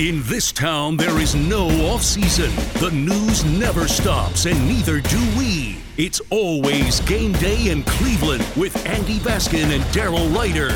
[0.00, 2.50] In this town, there is no off season.
[2.80, 5.76] The news never stops, and neither do we.
[5.96, 10.74] It's always game day in Cleveland with Andy Baskin and Daryl Ruiter.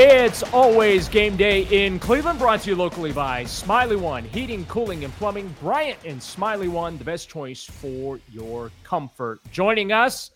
[0.00, 5.02] It's always game day in Cleveland, brought to you locally by Smylie One Heating, Cooling,
[5.02, 5.52] and Plumbing.
[5.60, 9.40] Bryant and Smylie One, the best choice for your comfort.
[9.50, 10.30] Joining us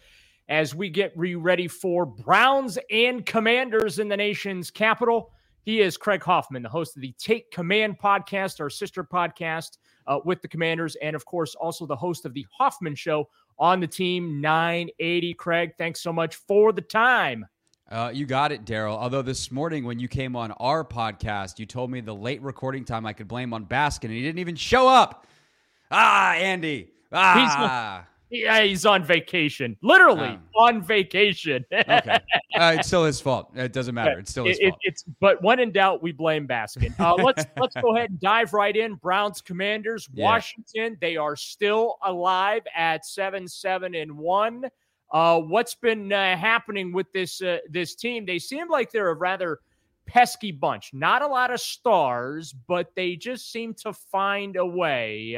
[0.48, 5.30] as we get re ready for Browns and Commanders in the nation's capital.
[5.62, 9.76] He is Craig Hoffman, the host of the Take Command podcast, our sister podcast
[10.06, 13.28] uh, with the Commanders, and of course, also the host of the Hoffman Show
[13.58, 15.34] on the team 980.
[15.34, 17.44] Craig, thanks so much for the time.
[17.90, 18.96] Uh, you got it, Daryl.
[18.96, 22.84] Although this morning when you came on our podcast, you told me the late recording
[22.84, 25.26] time I could blame on Baskin, and he didn't even show up.
[25.90, 26.92] Ah, Andy.
[27.12, 28.06] Ah.
[28.30, 29.76] Yeah, he's on vacation.
[29.82, 30.42] Literally Um.
[30.56, 31.64] on vacation.
[31.72, 32.18] okay.
[32.54, 33.50] Uh, it's still his fault.
[33.56, 34.18] It doesn't matter.
[34.18, 34.80] It's still his It- it- fault.
[34.84, 36.98] it's but when in doubt, we blame Baskin.
[37.00, 38.94] Uh, let's let's go ahead and dive right in.
[38.94, 40.24] Browns Commanders, Yeah.
[40.26, 40.96] Washington.
[41.00, 44.64] They are still alive at seven seven and one.
[45.12, 48.24] Uh, what's been uh, happening with this uh, this team?
[48.26, 49.58] They seem like they're a rather
[50.06, 50.92] pesky bunch.
[50.92, 55.36] Not a lot of stars, but they just seem to find a way.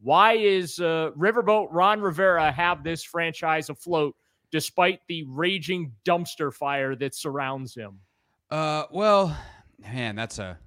[0.00, 4.16] Uh, why is uh, Riverboat Ron Rivera have this franchise afloat
[4.50, 8.00] despite the raging dumpster fire that surrounds him?
[8.50, 9.36] Uh, well,
[9.78, 10.58] man, that's a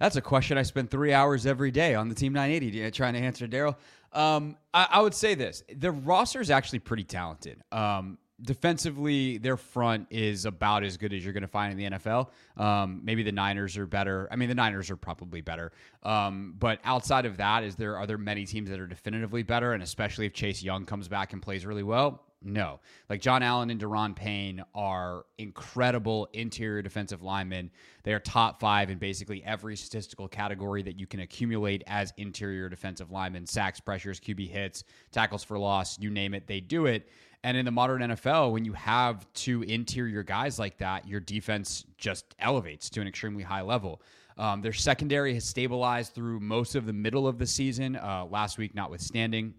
[0.00, 3.20] that's a question I spend three hours every day on the Team 980 trying to
[3.20, 3.76] answer, Daryl.
[4.12, 7.60] Um, I, I would say this: the roster is actually pretty talented.
[7.72, 11.98] Um, defensively, their front is about as good as you're going to find in the
[11.98, 12.28] NFL.
[12.56, 14.28] Um, maybe the Niners are better.
[14.30, 15.72] I mean, the Niners are probably better.
[16.02, 19.72] Um, but outside of that, is there are there many teams that are definitively better?
[19.72, 22.78] And especially if Chase Young comes back and plays really well, no.
[23.10, 27.70] Like John Allen and Daron Payne are incredible interior defensive linemen.
[28.04, 32.68] They are top five in basically every statistical category that you can accumulate as interior
[32.68, 37.08] defensive linemen sacks, pressures, QB hits, tackles for loss, you name it, they do it.
[37.44, 41.84] And in the modern NFL, when you have two interior guys like that, your defense
[41.96, 44.02] just elevates to an extremely high level.
[44.36, 48.58] Um, their secondary has stabilized through most of the middle of the season, uh, last
[48.58, 49.54] week notwithstanding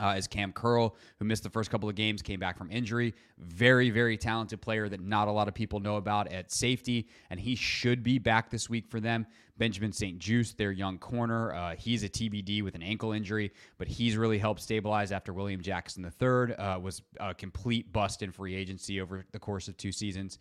[0.00, 3.14] uh, is Cam Curl, who missed the first couple of games, came back from injury.
[3.38, 7.38] Very, very talented player that not a lot of people know about at safety, and
[7.38, 9.26] he should be back this week for them.
[9.58, 14.16] Benjamin St-Juste, their young corner, uh, he's a TBD with an ankle injury, but he's
[14.16, 19.02] really helped stabilize after William Jackson III uh, was a complete bust in free agency
[19.02, 20.38] over the course of two seasons.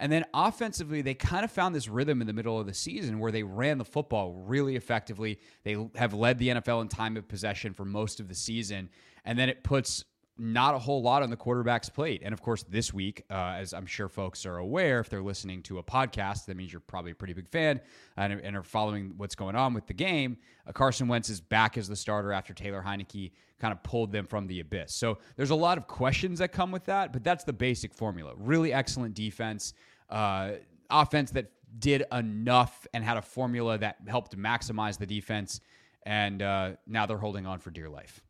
[0.00, 3.18] And then offensively, they kind of found this rhythm in the middle of the season
[3.18, 5.38] where they ran the football really effectively.
[5.62, 8.88] They have led the NFL in time of possession for most of the season.
[9.26, 10.06] And then it puts
[10.40, 12.22] not a whole lot on the quarterback's plate.
[12.24, 15.62] And of course, this week, uh, as I'm sure folks are aware, if they're listening
[15.64, 17.78] to a podcast, that means you're probably a pretty big fan
[18.16, 20.38] and, and are following what's going on with the game.
[20.66, 24.26] Uh, Carson Wentz is back as the starter after Taylor Heinicke kind of pulled them
[24.26, 24.94] from the abyss.
[24.94, 28.32] So there's a lot of questions that come with that, but that's the basic formula.
[28.38, 29.74] Really excellent defense,
[30.08, 30.52] uh,
[30.88, 35.60] offense that did enough and had a formula that helped maximize the defense.
[36.04, 38.22] And uh, now they're holding on for dear life.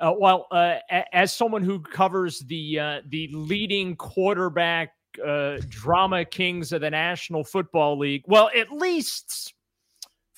[0.00, 0.76] Uh, well, uh,
[1.12, 4.92] as someone who covers the uh, the leading quarterback
[5.24, 9.54] uh, drama kings of the National Football League, well, at least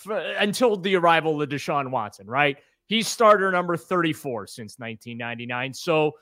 [0.08, 2.56] until the arrival of Deshaun Watson, right?
[2.86, 5.74] He's starter number 34 since 1999.
[5.74, 6.12] So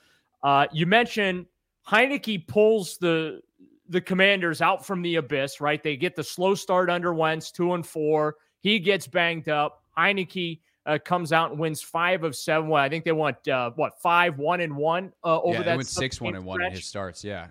[0.43, 1.45] uh, you mentioned
[1.87, 3.41] Heinicke pulls the
[3.87, 5.81] the Commanders out from the abyss, right?
[5.81, 8.35] They get the slow start under Wentz, two and four.
[8.59, 9.83] He gets banged up.
[9.97, 12.69] Heinicke uh, comes out and wins five of seven.
[12.69, 15.77] Well, I think they went uh, what five, one and one uh, over yeah, that.
[15.77, 17.23] went six, one and one in his starts.
[17.23, 17.47] Yeah,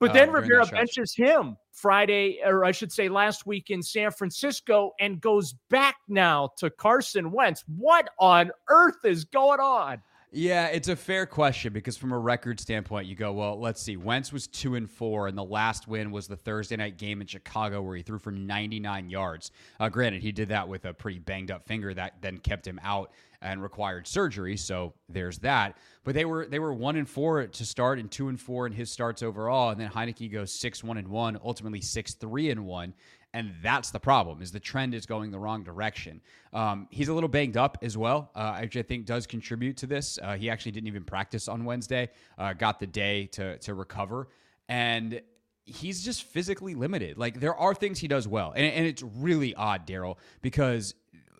[0.00, 4.10] but uh, then Rivera benches him Friday, or I should say last week in San
[4.10, 7.64] Francisco, and goes back now to Carson Wentz.
[7.76, 10.02] What on earth is going on?
[10.34, 13.98] Yeah, it's a fair question because from a record standpoint, you go, well, let's see.
[13.98, 17.26] Wentz was two and four, and the last win was the Thursday night game in
[17.26, 19.50] Chicago where he threw for 99 yards.
[19.78, 22.80] Uh, granted, he did that with a pretty banged up finger that then kept him
[22.82, 23.10] out
[23.42, 24.56] and required surgery.
[24.56, 25.76] So there's that.
[26.04, 28.72] But they were they were one and four to start and two and four in
[28.72, 32.66] his starts overall, and then Heinicke goes six one and one, ultimately six three and
[32.66, 32.94] one
[33.34, 36.20] and that's the problem is the trend is going the wrong direction
[36.52, 39.86] um, he's a little banged up as well uh, which i think does contribute to
[39.86, 43.74] this uh, he actually didn't even practice on wednesday uh, got the day to, to
[43.74, 44.28] recover
[44.68, 45.20] and
[45.64, 49.54] he's just physically limited like there are things he does well and, and it's really
[49.54, 50.94] odd daryl because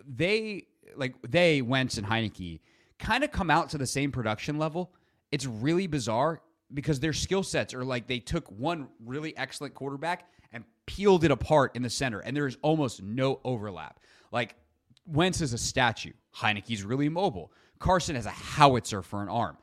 [0.06, 0.66] they
[0.96, 2.60] like they wentz and Heinicke
[2.98, 4.92] kind of come out to the same production level
[5.30, 6.42] it's really bizarre
[6.74, 11.30] because their skill sets are like they took one really excellent quarterback and peeled it
[11.30, 14.00] apart in the center, and there is almost no overlap.
[14.30, 14.54] Like
[15.06, 16.12] Wentz is a statue.
[16.34, 17.52] Heinicke's really mobile.
[17.78, 19.56] Carson has a howitzer for an arm.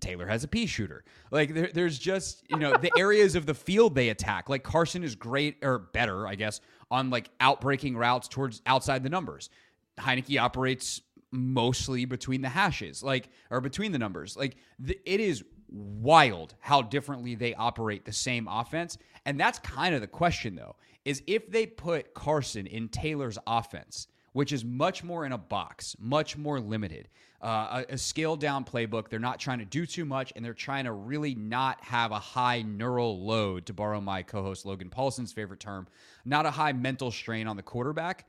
[0.00, 1.04] Taylor has a pea shooter.
[1.30, 4.48] Like there, there's just you know the areas of the field they attack.
[4.48, 9.08] Like Carson is great or better, I guess, on like outbreaking routes towards outside the
[9.08, 9.50] numbers.
[9.98, 14.36] Heinicke operates mostly between the hashes, like or between the numbers.
[14.36, 18.98] Like the, it is wild how differently they operate the same offense.
[19.26, 24.06] And that's kind of the question, though, is if they put Carson in Taylor's offense,
[24.32, 27.08] which is much more in a box, much more limited,
[27.40, 29.08] uh, a, a scaled down playbook.
[29.08, 32.18] They're not trying to do too much, and they're trying to really not have a
[32.18, 35.86] high neural load, to borrow my co host Logan Paulsen's favorite term,
[36.24, 38.26] not a high mental strain on the quarterback.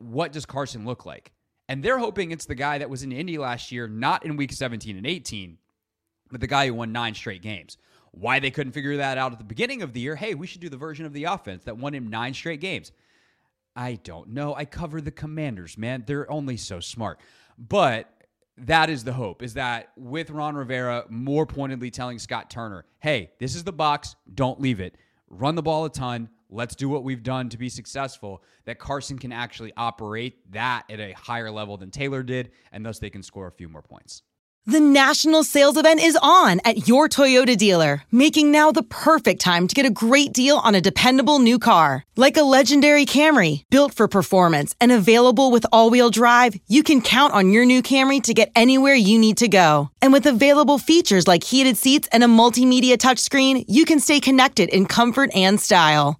[0.00, 1.32] What does Carson look like?
[1.68, 4.52] And they're hoping it's the guy that was in Indy last year, not in week
[4.52, 5.58] 17 and 18,
[6.30, 7.76] but the guy who won nine straight games.
[8.12, 10.16] Why they couldn't figure that out at the beginning of the year?
[10.16, 12.90] Hey, we should do the version of the offense that won him nine straight games.
[13.76, 14.54] I don't know.
[14.54, 16.02] I cover the commanders, man.
[16.06, 17.20] They're only so smart.
[17.56, 18.12] But
[18.56, 23.30] that is the hope is that with Ron Rivera more pointedly telling Scott Turner, hey,
[23.38, 24.16] this is the box.
[24.34, 24.96] Don't leave it.
[25.28, 26.28] Run the ball a ton.
[26.50, 28.42] Let's do what we've done to be successful.
[28.64, 32.98] That Carson can actually operate that at a higher level than Taylor did, and thus
[32.98, 34.22] they can score a few more points.
[34.66, 39.66] The national sales event is on at your Toyota dealer, making now the perfect time
[39.66, 42.04] to get a great deal on a dependable new car.
[42.14, 47.00] Like a legendary Camry, built for performance and available with all wheel drive, you can
[47.00, 49.90] count on your new Camry to get anywhere you need to go.
[50.02, 54.68] And with available features like heated seats and a multimedia touchscreen, you can stay connected
[54.68, 56.19] in comfort and style.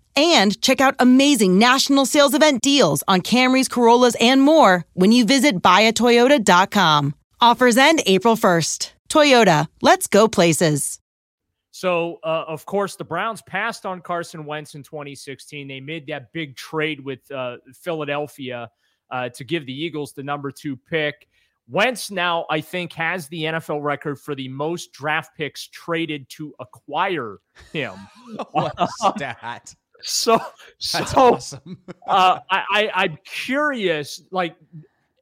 [0.15, 5.25] and check out amazing national sales event deals on Camrys, Corollas, and more when you
[5.25, 7.15] visit buyatoyota.com.
[7.39, 8.91] Offers end April 1st.
[9.09, 10.99] Toyota, let's go places.
[11.71, 15.67] So, uh, of course, the Browns passed on Carson Wentz in 2016.
[15.67, 18.69] They made that big trade with uh, Philadelphia
[19.09, 21.27] uh, to give the Eagles the number two pick.
[21.67, 26.53] Wentz now, I think, has the NFL record for the most draft picks traded to
[26.59, 27.37] acquire
[27.71, 27.93] him.
[28.51, 29.73] what a stat.
[30.03, 30.39] So,
[30.93, 31.79] That's so awesome.
[32.07, 34.55] uh, I, I, I'm curious, like,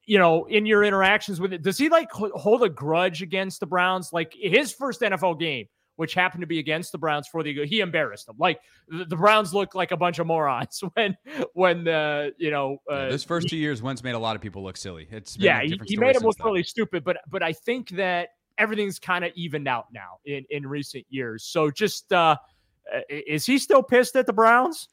[0.05, 3.67] you know, in your interactions with it, does he like hold a grudge against the
[3.67, 4.11] Browns?
[4.11, 5.67] Like his first NFL game
[5.99, 8.37] which happened to be against the Browns for the he embarrassed them.
[8.39, 11.17] Like the, the Browns look like a bunch of morons when
[11.51, 14.37] when the you know uh, yeah, this first he, two years Wentz made a lot
[14.37, 15.09] of people look silly.
[15.11, 18.97] It's yeah, he, he made them look really stupid, but but I think that everything's
[18.97, 21.43] kind of evened out now in in recent years.
[21.43, 22.37] So just uh
[23.09, 24.87] is he still pissed at the Browns?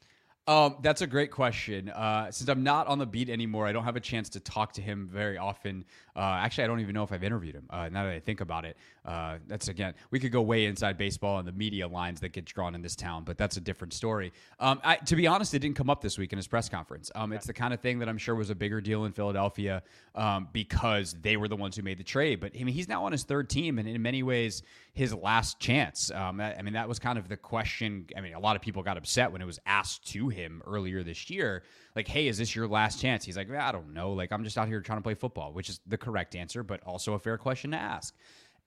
[0.47, 1.89] Um, that's a great question.
[1.89, 4.71] Uh, since I'm not on the beat anymore, I don't have a chance to talk
[4.73, 5.83] to him very often.
[6.15, 7.65] Uh, actually, I don't even know if I've interviewed him.
[7.69, 8.77] Uh, now that I think about it,
[9.07, 12.43] uh, that's again, we could go way inside baseball and the media lines that get
[12.43, 14.33] drawn in this town, but that's a different story.
[14.59, 17.09] Um, I, to be honest, it didn't come up this week in his press conference.
[17.15, 19.81] Um, it's the kind of thing that I'm sure was a bigger deal in Philadelphia
[20.13, 22.41] um, because they were the ones who made the trade.
[22.41, 24.61] But I mean, he's now on his third team, and in many ways,
[24.91, 26.11] his last chance.
[26.11, 28.07] Um, I mean, that was kind of the question.
[28.17, 31.03] I mean, a lot of people got upset when it was asked to him earlier
[31.03, 31.63] this year,
[31.95, 34.11] like, "Hey, is this your last chance?" He's like, "I don't know.
[34.11, 36.81] Like, I'm just out here trying to play football," which is the correct answer, but
[36.83, 38.13] also a fair question to ask.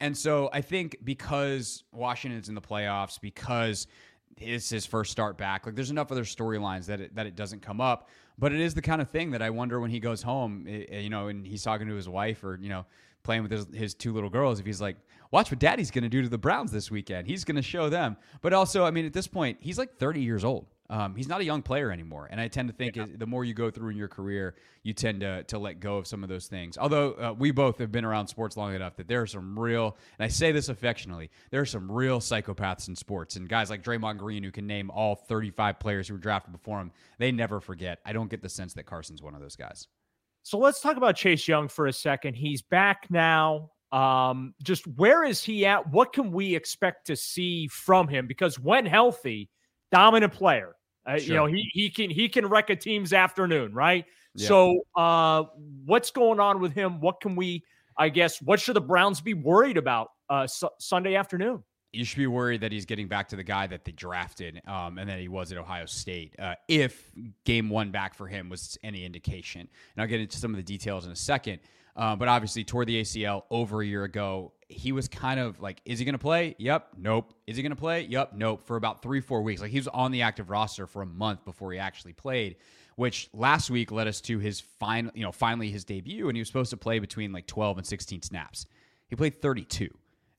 [0.01, 3.87] And so I think because Washington's in the playoffs, because
[4.39, 7.61] it's his first start back, like there's enough other storylines that it, that it doesn't
[7.61, 8.09] come up.
[8.39, 10.85] But it is the kind of thing that I wonder when he goes home, eh,
[10.89, 12.87] eh, you know, and he's talking to his wife or you know
[13.23, 14.97] playing with his, his two little girls, if he's like,
[15.31, 17.27] watch what daddy's going to do to the Browns this weekend.
[17.27, 18.17] He's going to show them.
[18.41, 20.67] But also, I mean, at this point, he's like 30 years old.
[20.91, 23.07] Um, he's not a young player anymore, and I tend to think yeah.
[23.17, 26.07] the more you go through in your career, you tend to to let go of
[26.09, 26.77] some of those things.
[26.77, 29.97] Although uh, we both have been around sports long enough that there are some real,
[30.19, 33.85] and I say this affectionately, there are some real psychopaths in sports, and guys like
[33.85, 36.91] Draymond Green who can name all 35 players who were drafted before him.
[37.19, 38.01] They never forget.
[38.05, 39.87] I don't get the sense that Carson's one of those guys.
[40.43, 42.35] So let's talk about Chase Young for a second.
[42.35, 43.71] He's back now.
[43.93, 45.89] Um, just where is he at?
[45.93, 48.27] What can we expect to see from him?
[48.27, 49.51] Because when healthy,
[49.93, 50.75] dominant player.
[51.07, 51.27] Uh, sure.
[51.27, 54.05] You know, he he can he can wreck a team's afternoon, right?
[54.35, 54.49] Yeah.
[54.49, 55.45] So, uh,
[55.85, 57.01] what's going on with him?
[57.01, 57.65] What can we?
[57.97, 61.65] I guess what should the Browns be worried about uh, su- Sunday afternoon?
[61.93, 64.99] you should be worried that he's getting back to the guy that they drafted um,
[64.99, 66.35] and that he was at Ohio State.
[66.39, 67.11] Uh, if
[67.45, 70.63] game one back for him was any indication, and I'll get into some of the
[70.63, 71.61] details in a second.
[71.97, 75.81] Uh, but obviously, toward the ACL over a year ago, he was kind of like,
[75.85, 76.55] is he going to play?
[76.59, 76.89] Yep.
[76.97, 77.35] Nope.
[77.47, 78.03] Is he going to play?
[78.03, 78.33] Yep.
[78.35, 78.63] Nope.
[78.67, 79.61] For about three, four weeks.
[79.61, 82.57] Like he was on the active roster for a month before he actually played,
[82.97, 86.41] which last week led us to his final, you know, finally his debut, and he
[86.41, 88.67] was supposed to play between like 12 and 16 snaps.
[89.09, 89.89] He played 32.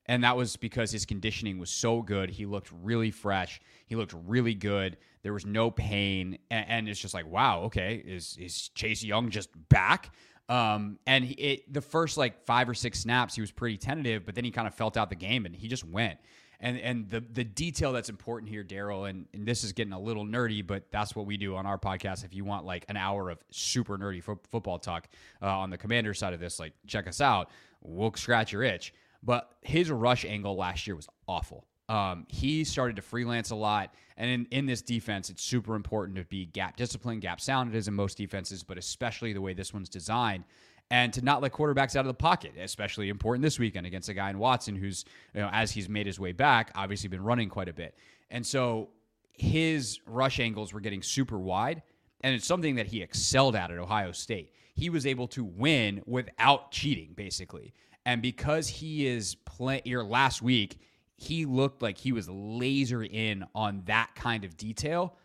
[0.07, 2.29] And that was because his conditioning was so good.
[2.29, 3.61] He looked really fresh.
[3.85, 4.97] He looked really good.
[5.21, 6.39] There was no pain.
[6.49, 10.13] And, and it's just like, wow, okay, is, is Chase Young just back?
[10.51, 14.35] Um, and it, the first like five or six snaps, he was pretty tentative, but
[14.35, 16.19] then he kind of felt out the game and he just went.
[16.59, 19.99] And and the the detail that's important here, Daryl, and, and this is getting a
[19.99, 22.25] little nerdy, but that's what we do on our podcast.
[22.25, 25.07] If you want like an hour of super nerdy fo- football talk
[25.41, 27.49] uh, on the commander side of this, like check us out.
[27.81, 28.93] We'll scratch your itch.
[29.23, 31.65] But his rush angle last year was awful.
[31.91, 33.93] Um, he started to freelance a lot.
[34.15, 37.75] And in, in this defense, it's super important to be gap disciplined, gap sound.
[37.75, 40.45] It is in most defenses, but especially the way this one's designed.
[40.89, 44.13] And to not let quarterbacks out of the pocket, especially important this weekend against a
[44.13, 47.49] guy in Watson who's, you know, as he's made his way back, obviously been running
[47.49, 47.97] quite a bit.
[48.29, 48.87] And so
[49.33, 51.81] his rush angles were getting super wide.
[52.21, 54.53] And it's something that he excelled at at Ohio State.
[54.75, 57.73] He was able to win without cheating, basically.
[58.05, 60.79] And because he is playing here last week,
[61.21, 65.15] he looked like he was laser in on that kind of detail.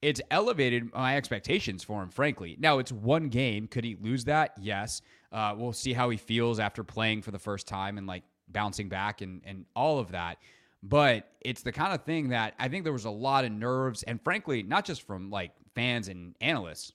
[0.00, 2.56] It's elevated my expectations for him, frankly.
[2.60, 3.66] Now, it's one game.
[3.66, 4.52] Could he lose that?
[4.60, 5.02] Yes.
[5.32, 8.88] Uh, we'll see how he feels after playing for the first time and like bouncing
[8.88, 10.38] back and, and all of that.
[10.80, 14.04] But it's the kind of thing that I think there was a lot of nerves,
[14.04, 16.92] and frankly, not just from like fans and analysts.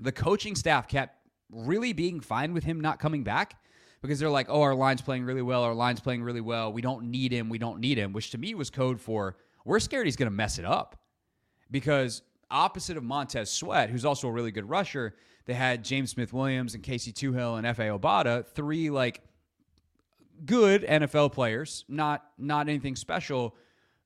[0.00, 1.14] The coaching staff kept
[1.50, 3.60] really being fine with him not coming back
[4.02, 5.62] because they're like, oh, our line's playing really well.
[5.62, 6.72] Our line's playing really well.
[6.72, 7.48] We don't need him.
[7.48, 10.36] We don't need him, which to me was code for we're scared he's going to
[10.36, 10.96] mess it up.
[11.70, 15.14] Because opposite of Montez Sweat, who's also a really good rusher,
[15.44, 19.22] they had James Smith Williams and Casey Toohill and Efe Obada, three like
[20.44, 23.56] good NFL players, not not anything special,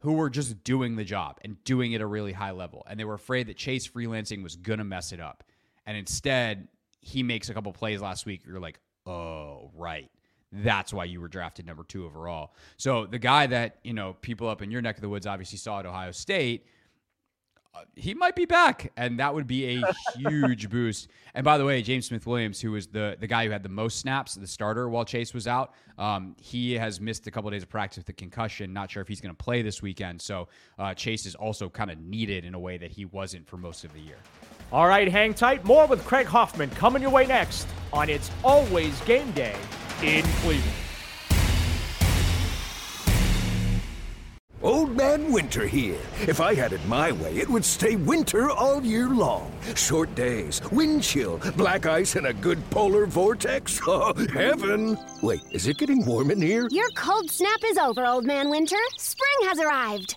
[0.00, 2.84] who were just doing the job and doing it at a really high level.
[2.88, 5.44] And they were afraid that Chase freelancing was gonna mess it up.
[5.86, 6.68] And instead,
[7.00, 8.42] he makes a couple plays last week.
[8.46, 10.10] You're like, oh, right.
[10.52, 12.54] That's why you were drafted number two overall.
[12.76, 15.58] So the guy that, you know, people up in your neck of the woods obviously
[15.58, 16.66] saw at Ohio State,
[17.74, 21.08] uh, he might be back, and that would be a huge boost.
[21.34, 23.68] And by the way, James Smith Williams, who was the the guy who had the
[23.68, 27.52] most snaps, the starter while Chase was out, um, he has missed a couple of
[27.52, 28.72] days of practice with a concussion.
[28.72, 30.22] Not sure if he's going to play this weekend.
[30.22, 30.46] So
[30.78, 33.84] uh, Chase is also kind of needed in a way that he wasn't for most
[33.84, 34.18] of the year.
[34.72, 35.64] All right, hang tight.
[35.64, 39.56] More with Craig Hoffman coming your way next on It's Always Game Day
[40.02, 40.72] in Cleveland.
[44.64, 46.00] Old Man Winter here.
[46.26, 49.52] If I had it my way, it would stay winter all year long.
[49.74, 53.78] Short days, wind chill, black ice, and a good polar vortex.
[53.86, 54.96] Oh, heaven!
[55.22, 56.66] Wait, is it getting warm in here?
[56.70, 58.78] Your cold snap is over, Old Man Winter.
[58.96, 60.16] Spring has arrived.